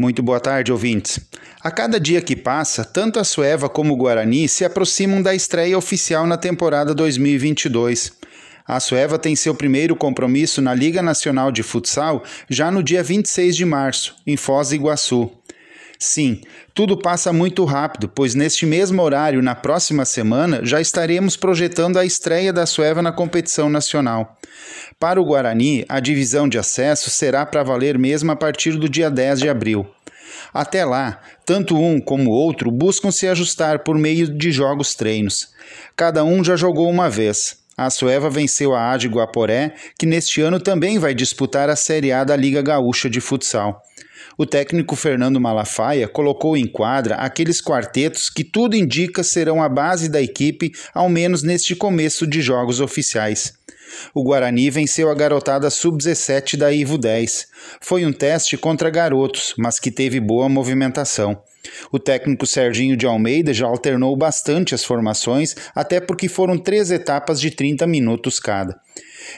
Muito 0.00 0.22
boa 0.22 0.40
tarde, 0.40 0.72
ouvintes. 0.72 1.20
A 1.62 1.70
cada 1.70 2.00
dia 2.00 2.22
que 2.22 2.34
passa, 2.34 2.86
tanto 2.86 3.18
a 3.18 3.22
Sueva 3.22 3.68
como 3.68 3.92
o 3.92 3.96
Guarani 3.98 4.48
se 4.48 4.64
aproximam 4.64 5.20
da 5.20 5.34
estreia 5.34 5.76
oficial 5.76 6.26
na 6.26 6.38
temporada 6.38 6.94
2022. 6.94 8.10
A 8.66 8.80
Sueva 8.80 9.18
tem 9.18 9.36
seu 9.36 9.54
primeiro 9.54 9.94
compromisso 9.94 10.62
na 10.62 10.72
Liga 10.72 11.02
Nacional 11.02 11.52
de 11.52 11.62
Futsal 11.62 12.24
já 12.48 12.70
no 12.70 12.82
dia 12.82 13.02
26 13.02 13.54
de 13.54 13.66
março, 13.66 14.16
em 14.26 14.38
Foz 14.38 14.70
do 14.70 14.76
Iguaçu. 14.76 15.30
Sim, 16.02 16.40
tudo 16.72 16.96
passa 16.96 17.30
muito 17.30 17.62
rápido, 17.66 18.08
pois 18.08 18.34
neste 18.34 18.64
mesmo 18.64 19.02
horário, 19.02 19.42
na 19.42 19.54
próxima 19.54 20.06
semana, 20.06 20.60
já 20.64 20.80
estaremos 20.80 21.36
projetando 21.36 21.98
a 21.98 22.06
estreia 22.06 22.54
da 22.54 22.64
Sueva 22.64 23.02
na 23.02 23.12
competição 23.12 23.68
nacional. 23.68 24.38
Para 24.98 25.20
o 25.20 25.24
Guarani, 25.26 25.84
a 25.90 26.00
divisão 26.00 26.48
de 26.48 26.58
acesso 26.58 27.10
será 27.10 27.44
para 27.44 27.62
valer 27.62 27.98
mesmo 27.98 28.32
a 28.32 28.36
partir 28.36 28.78
do 28.78 28.88
dia 28.88 29.10
10 29.10 29.40
de 29.40 29.48
abril. 29.50 29.86
Até 30.54 30.86
lá, 30.86 31.20
tanto 31.44 31.76
um 31.76 32.00
como 32.00 32.30
o 32.30 32.32
outro 32.32 32.70
buscam 32.70 33.10
se 33.10 33.28
ajustar 33.28 33.80
por 33.80 33.98
meio 33.98 34.26
de 34.26 34.50
jogos 34.50 34.94
treinos. 34.94 35.50
Cada 35.94 36.24
um 36.24 36.42
já 36.42 36.56
jogou 36.56 36.88
uma 36.88 37.10
vez. 37.10 37.59
A 37.80 37.88
Sueva 37.88 38.28
venceu 38.28 38.74
a 38.74 38.92
AD 38.92 39.08
Guaporé, 39.08 39.74
que 39.98 40.04
neste 40.04 40.42
ano 40.42 40.60
também 40.60 40.98
vai 40.98 41.14
disputar 41.14 41.70
a 41.70 41.74
Série 41.74 42.12
A 42.12 42.22
da 42.24 42.36
Liga 42.36 42.60
Gaúcha 42.60 43.08
de 43.08 43.22
Futsal 43.22 43.82
o 44.40 44.46
técnico 44.46 44.96
Fernando 44.96 45.38
Malafaia 45.38 46.08
colocou 46.08 46.56
em 46.56 46.66
quadra 46.66 47.16
aqueles 47.16 47.60
quartetos 47.60 48.30
que 48.30 48.42
tudo 48.42 48.74
indica 48.74 49.22
serão 49.22 49.62
a 49.62 49.68
base 49.68 50.08
da 50.08 50.22
equipe, 50.22 50.72
ao 50.94 51.10
menos 51.10 51.42
neste 51.42 51.76
começo 51.76 52.26
de 52.26 52.40
jogos 52.40 52.80
oficiais. 52.80 53.52
O 54.14 54.22
Guarani 54.22 54.70
venceu 54.70 55.10
a 55.10 55.14
garotada 55.14 55.70
sub-17 55.70 56.56
da 56.56 56.72
Ivo 56.72 56.98
10. 56.98 57.48
Foi 57.80 58.04
um 58.04 58.12
teste 58.12 58.56
contra 58.56 58.90
garotos, 58.90 59.54
mas 59.56 59.78
que 59.78 59.90
teve 59.90 60.20
boa 60.20 60.48
movimentação. 60.48 61.42
O 61.92 61.98
técnico 61.98 62.46
Serginho 62.46 62.96
de 62.96 63.06
Almeida 63.06 63.52
já 63.52 63.66
alternou 63.66 64.16
bastante 64.16 64.74
as 64.74 64.84
formações, 64.84 65.54
até 65.74 66.00
porque 66.00 66.28
foram 66.28 66.56
três 66.56 66.90
etapas 66.90 67.40
de 67.40 67.50
30 67.50 67.86
minutos 67.86 68.40
cada. 68.40 68.80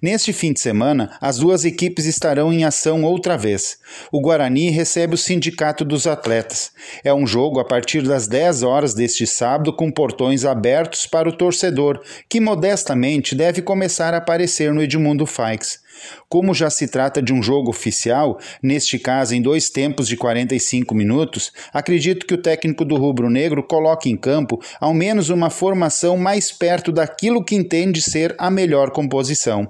Neste 0.00 0.32
fim 0.32 0.52
de 0.52 0.60
semana, 0.60 1.16
as 1.20 1.38
duas 1.38 1.64
equipes 1.64 2.06
estarão 2.06 2.52
em 2.52 2.64
ação 2.64 3.04
outra 3.04 3.36
vez. 3.36 3.78
O 4.12 4.20
Guarani 4.20 4.70
recebe 4.70 5.14
o 5.14 5.18
Sindicato 5.18 5.84
dos 5.84 6.06
Atletas. 6.06 6.70
É 7.04 7.12
um 7.12 7.26
jogo 7.26 7.60
a 7.60 7.64
partir 7.64 8.02
das 8.02 8.26
10 8.26 8.62
horas 8.62 8.94
deste 8.94 9.26
sábado 9.26 9.72
com 9.72 9.90
portões 9.90 10.44
abertos 10.44 11.06
para 11.06 11.28
o 11.28 11.36
torcedor, 11.36 12.00
que 12.28 12.40
modestamente 12.40 13.34
deve 13.34 13.62
começar 13.62 14.14
a 14.14 14.18
aparecer 14.18 14.72
no 14.72 14.82
Edmundo 14.82 15.26
Faix. 15.26 15.80
Como 16.28 16.54
já 16.54 16.70
se 16.70 16.88
trata 16.88 17.22
de 17.22 17.32
um 17.32 17.42
jogo 17.42 17.70
oficial, 17.70 18.38
neste 18.62 18.98
caso 18.98 19.34
em 19.34 19.42
dois 19.42 19.70
tempos 19.70 20.08
de 20.08 20.16
45 20.16 20.94
minutos, 20.94 21.52
acredito 21.72 22.26
que 22.26 22.34
o 22.34 22.42
técnico 22.42 22.84
do 22.84 22.96
Rubro 22.96 23.30
Negro 23.30 23.62
coloque 23.62 24.10
em 24.10 24.16
campo 24.16 24.60
ao 24.80 24.94
menos 24.94 25.28
uma 25.28 25.50
formação 25.50 26.16
mais 26.16 26.52
perto 26.52 26.92
daquilo 26.92 27.44
que 27.44 27.54
entende 27.54 28.00
ser 28.02 28.34
a 28.38 28.50
melhor 28.50 28.90
composição. 28.90 29.68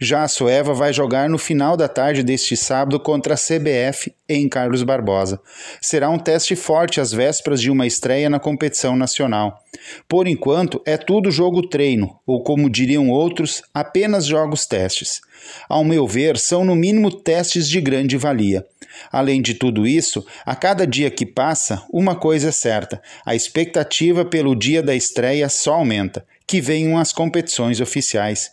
Já 0.00 0.22
a 0.22 0.28
Sueva 0.28 0.72
vai 0.72 0.92
jogar 0.92 1.28
no 1.28 1.38
final 1.38 1.76
da 1.76 1.88
tarde 1.88 2.22
deste 2.22 2.56
sábado 2.56 2.98
contra 2.98 3.34
a 3.34 3.36
CBF 3.36 4.14
em 4.28 4.48
Carlos 4.48 4.82
Barbosa. 4.82 5.40
Será 5.80 6.08
um 6.08 6.18
teste 6.18 6.56
forte 6.56 7.00
às 7.00 7.12
vésperas 7.12 7.60
de 7.60 7.70
uma 7.70 7.86
estreia 7.86 8.30
na 8.30 8.38
competição 8.38 8.96
nacional. 8.96 9.62
Por 10.08 10.26
enquanto, 10.26 10.80
é 10.86 10.96
tudo 10.96 11.30
jogo 11.30 11.68
treino, 11.68 12.18
ou 12.26 12.42
como 12.42 12.70
diriam 12.70 13.08
outros, 13.08 13.62
apenas 13.74 14.26
jogos 14.26 14.66
testes. 14.66 15.20
Ao 15.68 15.84
meu 15.84 16.06
ver, 16.06 16.38
são 16.38 16.64
no 16.64 16.74
mínimo 16.74 17.10
testes 17.10 17.68
de 17.68 17.80
grande 17.80 18.16
valia. 18.16 18.64
Além 19.10 19.40
de 19.40 19.54
tudo 19.54 19.86
isso, 19.86 20.24
a 20.44 20.54
cada 20.54 20.86
dia 20.86 21.10
que 21.10 21.24
passa, 21.24 21.82
uma 21.92 22.14
coisa 22.14 22.48
é 22.48 22.52
certa: 22.52 23.00
a 23.24 23.34
expectativa 23.34 24.24
pelo 24.24 24.54
dia 24.54 24.82
da 24.82 24.94
estreia 24.94 25.48
só 25.48 25.74
aumenta 25.74 26.24
que 26.46 26.60
venham 26.60 26.98
as 26.98 27.12
competições 27.12 27.80
oficiais. 27.80 28.50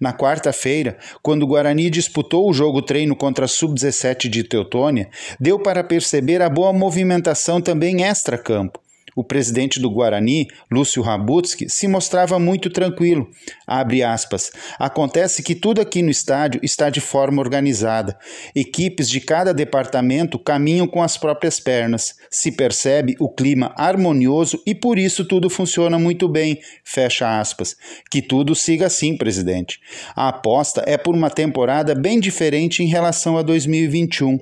Na 0.00 0.12
quarta-feira, 0.12 0.98
quando 1.22 1.42
o 1.42 1.46
Guarani 1.46 1.90
disputou 1.90 2.48
o 2.48 2.52
jogo 2.52 2.82
treino 2.82 3.16
contra 3.16 3.44
a 3.44 3.48
Sub-17 3.48 4.28
de 4.28 4.44
Teutônia, 4.44 5.08
deu 5.38 5.58
para 5.58 5.84
perceber 5.84 6.42
a 6.42 6.48
boa 6.48 6.72
movimentação 6.72 7.60
também 7.60 8.04
extra-campo. 8.04 8.80
O 9.14 9.24
presidente 9.24 9.80
do 9.80 9.90
Guarani, 9.90 10.46
Lúcio 10.70 11.02
Rabutsky, 11.02 11.68
se 11.68 11.88
mostrava 11.88 12.38
muito 12.38 12.70
tranquilo. 12.70 13.28
Aspas. 13.66 14.50
Acontece 14.78 15.42
que 15.42 15.54
tudo 15.54 15.80
aqui 15.80 16.02
no 16.02 16.10
estádio 16.10 16.60
está 16.62 16.90
de 16.90 17.00
forma 17.00 17.40
organizada. 17.40 18.16
Equipes 18.54 19.08
de 19.08 19.20
cada 19.20 19.52
departamento 19.52 20.38
caminham 20.38 20.86
com 20.86 21.02
as 21.02 21.16
próprias 21.16 21.58
pernas. 21.58 22.14
Se 22.30 22.52
percebe 22.52 23.16
o 23.18 23.28
clima 23.28 23.72
harmonioso 23.76 24.62
e 24.66 24.74
por 24.74 24.98
isso 24.98 25.24
tudo 25.24 25.50
funciona 25.50 25.98
muito 25.98 26.28
bem. 26.28 26.60
Fecha 26.84 27.40
aspas. 27.40 27.76
Que 28.10 28.22
tudo 28.22 28.54
siga 28.54 28.86
assim, 28.86 29.16
presidente. 29.16 29.80
A 30.14 30.28
aposta 30.28 30.82
é 30.86 30.96
por 30.96 31.14
uma 31.14 31.30
temporada 31.30 31.94
bem 31.94 32.20
diferente 32.20 32.82
em 32.82 32.86
relação 32.86 33.36
a 33.36 33.42
2021. 33.42 34.38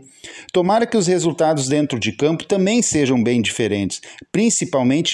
Tomara 0.53 0.87
que 0.87 0.97
os 0.97 1.07
resultados 1.07 1.69
dentro 1.69 1.99
de 1.99 2.13
campo 2.13 2.45
também 2.45 2.83
sejam 2.83 3.23
bem 3.23 3.41
diferentes, 3.41 4.01
principalmente 4.33 4.58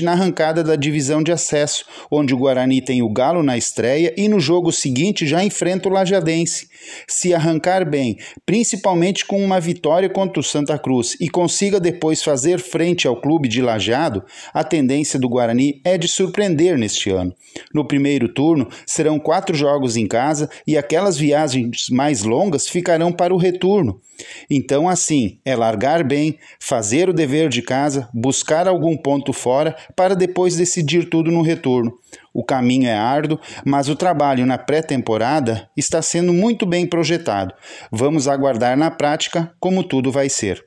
na 0.03 0.12
arrancada 0.12 0.62
da 0.62 0.77
divisão 0.77 1.22
de 1.22 1.32
acesso, 1.32 1.84
onde 2.10 2.34
o 2.34 2.38
Guarani 2.38 2.81
tem 2.81 3.03
o 3.03 3.12
Galo 3.12 3.43
na 3.43 3.56
estreia 3.56 4.15
e 4.16 4.28
no 4.28 4.38
jogo 4.38 4.71
seguinte 4.71 5.27
já 5.27 5.44
enfrenta 5.44 5.88
o 5.88 5.93
Lajadense. 5.93 6.69
Se 7.09 7.34
arrancar 7.34 7.88
bem, 7.88 8.16
principalmente 8.47 9.25
com 9.25 9.43
uma 9.43 9.60
vitória 9.60 10.09
contra 10.09 10.41
o 10.41 10.43
Santa 10.44 10.78
Cruz 10.78 11.16
e 11.21 11.28
consiga 11.28 11.81
depois 11.81 12.22
fazer 12.22 12.59
frente 12.59 13.06
ao 13.06 13.21
clube 13.21 13.49
de 13.49 13.60
Lajado, 13.60 14.22
a 14.53 14.62
tendência 14.62 15.19
do 15.19 15.28
Guarani 15.28 15.81
é 15.84 15.99
de 15.99 16.09
surpreender 16.09 16.78
neste 16.78 17.10
ano. 17.10 17.34
No 17.72 17.87
primeiro 17.87 18.28
turno, 18.28 18.69
serão 18.87 19.19
quatro 19.19 19.54
jogos 19.54 19.97
em 19.97 20.06
casa 20.06 20.49
e 20.66 20.77
aquelas 20.77 21.16
viagens 21.16 21.88
mais 21.91 22.22
longas 22.22 22.69
ficarão 22.69 23.12
para 23.12 23.34
o 23.34 23.38
retorno. 23.38 24.00
Então, 24.49 24.88
assim, 24.88 25.38
é 25.44 25.56
largar 25.56 26.04
bem, 26.04 26.38
fazer 26.60 27.09
o 27.09 27.12
dever 27.12 27.49
de 27.49 27.62
casa, 27.62 28.09
buscar 28.15 28.69
algum 28.69 28.97
ponto 28.97 29.33
fora 29.34 29.77
para 29.95 30.15
depois 30.15 30.56
decidir 30.56 31.11
tudo 31.11 31.31
no 31.31 31.43
retorno. 31.43 31.93
O 32.33 32.45
caminho 32.45 32.89
é 32.89 32.95
árduo, 32.95 33.39
mas 33.65 33.89
o 33.89 33.97
trabalho 33.97 34.47
na 34.47 34.56
pré-temporada 34.56 35.69
está 35.77 36.00
sendo 36.00 36.33
muito 36.33 36.65
bem 36.65 36.87
projetado. 36.87 37.55
Vamos 37.93 38.27
aguardar 38.27 38.77
na 38.77 38.91
prática 38.91 39.53
como 39.61 39.84
tudo 39.84 40.11
vai 40.11 40.28
ser. 40.28 40.65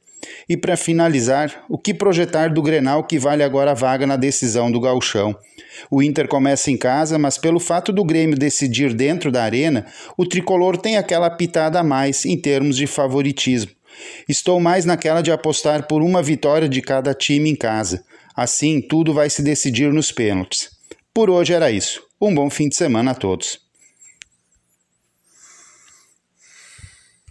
E 0.50 0.58
para 0.58 0.78
finalizar, 0.78 1.64
o 1.70 1.78
que 1.78 1.94
projetar 1.94 2.54
do 2.54 2.62
Grenal 2.62 3.04
que 3.04 3.20
vale 3.20 3.44
agora 3.44 3.72
a 3.72 3.76
vaga 3.76 4.08
na 4.08 4.16
decisão 4.16 4.72
do 4.72 4.80
Gauchão? 4.80 5.36
O 5.92 6.02
Inter 6.02 6.28
começa 6.28 6.72
em 6.72 6.78
casa, 6.78 7.20
mas 7.20 7.38
pelo 7.38 7.60
fato 7.60 7.92
do 7.92 8.04
Grêmio 8.04 8.38
decidir 8.38 8.94
dentro 8.94 9.32
da 9.32 9.44
arena, 9.44 9.86
o 10.18 10.26
tricolor 10.26 10.78
tem 10.78 10.98
aquela 10.98 11.30
pitada 11.30 11.80
a 11.80 11.84
mais 11.84 12.26
em 12.26 12.38
termos 12.38 12.78
de 12.78 12.88
favoritismo. 12.88 13.72
Estou 14.28 14.60
mais 14.60 14.86
naquela 14.86 15.22
de 15.22 15.32
apostar 15.32 15.88
por 15.88 16.02
uma 16.02 16.22
vitória 16.22 16.70
de 16.70 16.82
cada 16.82 17.14
time 17.14 17.50
em 17.50 17.56
casa. 17.56 18.04
Assim, 18.38 18.80
tudo 18.80 19.16
vai 19.16 19.32
se 19.32 19.42
decidir 19.42 19.92
nos 19.92 20.12
pênaltis. 20.12 20.70
Por 21.12 21.28
hoje 21.28 21.54
era 21.54 21.72
isso. 21.72 22.04
Um 22.22 22.36
bom 22.36 22.52
fim 22.52 22.70
de 22.70 22.76
semana 22.76 23.10
a 23.10 23.16
todos. 23.16 23.58